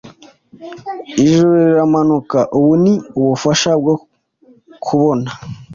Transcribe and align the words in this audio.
Ijuru 1.23 1.53
riramanuka 1.67 2.39
Ubu 2.57 2.71
ni 2.83 2.93
ubufasha 3.19 3.71
bwo 3.81 3.95
kubona 4.85 5.29